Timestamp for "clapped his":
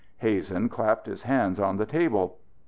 0.67-1.21